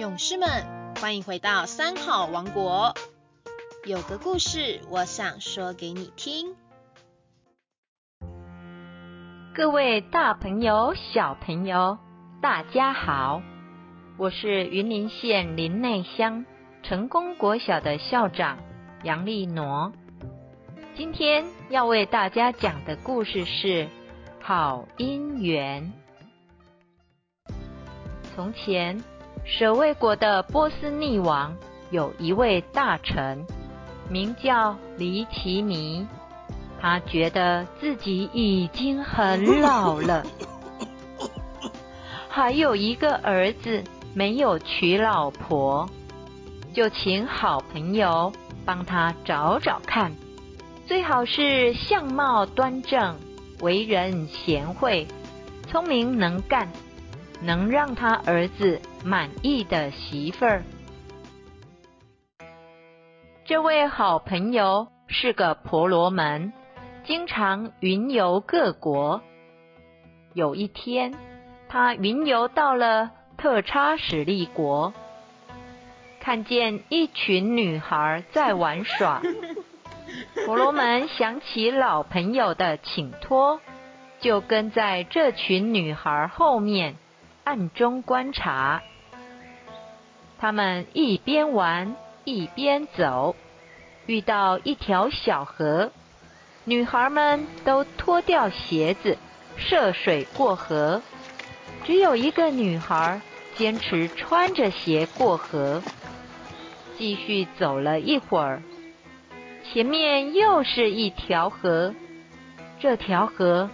[0.00, 0.48] 勇士们，
[0.98, 2.94] 欢迎回到三好王国。
[3.84, 6.56] 有个故事，我想说给你听。
[9.54, 11.98] 各位大朋友、小朋友，
[12.40, 13.42] 大家好，
[14.16, 16.46] 我是云林县林内乡
[16.82, 18.58] 成功国小的校长
[19.02, 19.92] 杨丽挪。
[20.96, 23.84] 今天要为大家讲的故事是
[24.40, 25.92] 《好姻缘》。
[28.34, 29.04] 从前，
[29.52, 31.56] 舍卫国的波斯匿王
[31.90, 33.44] 有一位大臣，
[34.08, 36.06] 名叫黎奇尼。
[36.80, 40.24] 他觉得自己已经很老了，
[42.30, 43.82] 还有一个儿子
[44.14, 45.90] 没有娶老婆，
[46.72, 48.32] 就请好朋友
[48.64, 50.12] 帮他找找看，
[50.86, 53.18] 最好是相貌端正、
[53.60, 55.08] 为人贤惠、
[55.68, 56.68] 聪明能干。
[57.42, 60.62] 能让他儿子满意的媳妇儿。
[63.44, 66.52] 这位好朋友是个婆罗门，
[67.04, 69.22] 经常云游各国。
[70.34, 71.14] 有一天，
[71.68, 74.92] 他云游到了特差史利国，
[76.20, 79.22] 看见一群女孩在玩耍。
[80.44, 83.60] 婆罗门想起老朋友的请托，
[84.20, 86.96] 就跟在这群女孩后面。
[87.42, 88.82] 暗中观察，
[90.40, 93.36] 他们一边玩一边走，
[94.06, 95.92] 遇到一条小河，
[96.64, 99.18] 女孩们都脱掉鞋子
[99.56, 101.02] 涉水过河，
[101.84, 103.20] 只有一个女孩
[103.54, 105.82] 坚持穿着鞋过河。
[106.96, 108.62] 继续走了一会儿，
[109.70, 111.94] 前面又是一条河，
[112.78, 113.68] 这条河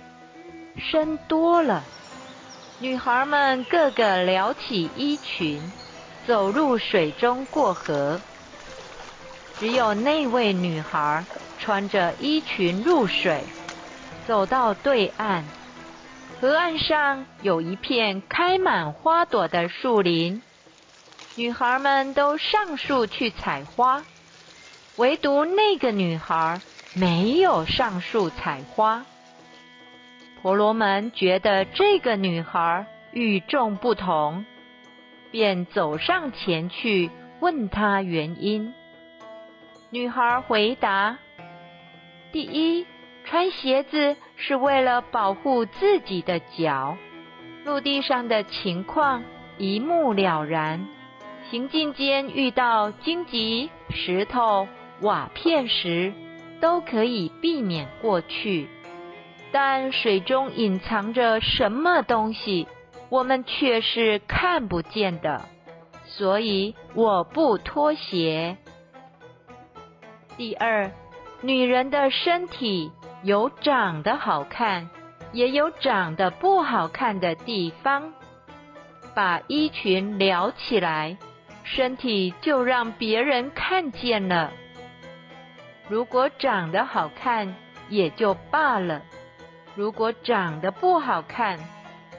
[0.77, 1.85] 深多了。
[2.81, 5.61] 女孩们个个撩起衣裙，
[6.27, 8.21] 走入水中过河。
[9.59, 11.25] 只有那位女孩
[11.59, 13.43] 穿着衣裙入水，
[14.27, 15.45] 走到对岸。
[16.39, 20.43] 河岸上有一片开满花朵的树林，
[21.37, 24.05] 女孩们都上树去采花，
[24.97, 26.61] 唯独那个女孩
[26.93, 29.07] 没有上树采花。
[30.43, 34.45] 婆罗门觉得这个女孩与众不同，
[35.31, 37.11] 便走上前去
[37.41, 38.73] 问她原因。
[39.91, 41.19] 女孩回答
[42.33, 42.87] ：“第一，
[43.25, 46.97] 穿鞋子是为了保护自己的脚。
[47.65, 49.23] 陆地上的情况
[49.59, 50.87] 一目了然，
[51.51, 54.69] 行进间遇到荆棘、石头、
[55.01, 56.13] 瓦片时，
[56.61, 58.69] 都可以避免过去。”
[59.53, 62.67] 但水中隐藏着什么东西，
[63.09, 65.43] 我们却是看不见的，
[66.05, 68.57] 所以我不脱鞋。
[70.37, 70.91] 第二，
[71.41, 72.91] 女人的身体
[73.23, 74.91] 有长得好看，
[75.33, 78.13] 也有长得不好看的地方。
[79.15, 81.17] 把衣裙撩起来，
[81.65, 84.53] 身体就让别人看见了。
[85.89, 87.55] 如果长得好看，
[87.89, 89.03] 也就罢了。
[89.75, 91.59] 如果长得不好看，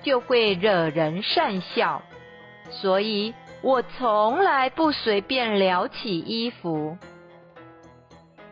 [0.07, 2.01] 就会惹人讪笑，
[2.69, 6.97] 所以我从来不随便撩起衣服。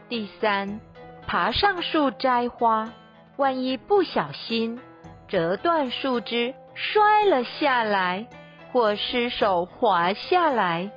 [0.09, 0.81] 第三，
[1.25, 2.91] 爬上树摘花，
[3.37, 4.81] 万一不小心
[5.29, 8.27] 折断树枝，摔了下来，
[8.73, 10.91] 或失手滑下来，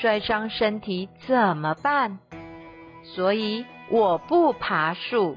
[0.00, 2.18] 摔伤身体怎么办？
[3.04, 5.36] 所以我不爬树。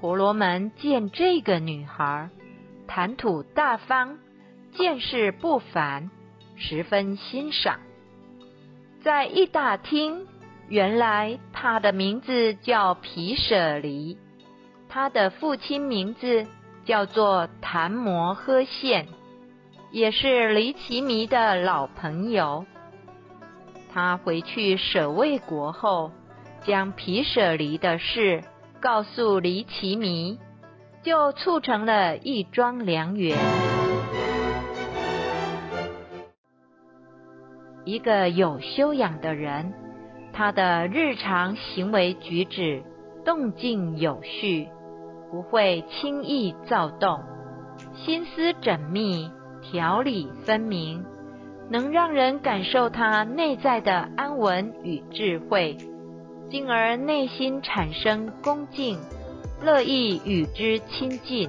[0.00, 2.28] 婆罗门见这个女孩
[2.86, 4.18] 谈吐大方，
[4.72, 6.10] 见识不凡，
[6.56, 7.80] 十分欣赏。
[9.02, 10.26] 在一打听，
[10.68, 14.16] 原来他的名字叫皮舍离，
[14.88, 16.46] 他的父亲名字
[16.84, 19.08] 叫做檀摩诃现，
[19.90, 22.64] 也是离奇迷的老朋友。
[23.92, 26.10] 他回去舍卫国后，
[26.64, 28.42] 将皮舍离的事。
[28.80, 30.40] 告诉离奇迷，
[31.02, 33.36] 就促成了一桩良缘。
[37.84, 39.72] 一个有修养的人，
[40.32, 42.84] 他的日常行为举止
[43.24, 44.68] 动静有序，
[45.30, 47.20] 不会轻易躁动，
[47.96, 49.28] 心思缜密，
[49.62, 51.04] 条理分明，
[51.68, 55.76] 能让人感受他内在的安稳与智慧。
[56.50, 58.98] 进而内心产生恭敬，
[59.62, 61.48] 乐意与之亲近。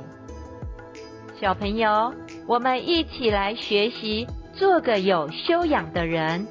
[1.39, 2.13] 小朋友，
[2.47, 6.47] 我们一起来学习做个有修养的人，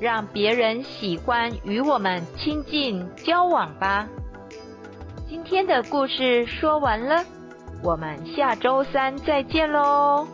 [0.00, 4.08] 让别人喜欢与我们亲近交往吧。
[5.28, 7.24] 今天的故事说完了，
[7.82, 10.26] 我们下周三再见喽。